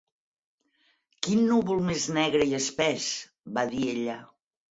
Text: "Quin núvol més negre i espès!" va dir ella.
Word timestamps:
"Quin 1.27 1.43
núvol 1.51 1.83
més 1.89 2.07
negre 2.17 2.47
i 2.53 2.57
espès!" 2.61 3.09
va 3.59 3.67
dir 3.75 3.85
ella. 3.93 4.19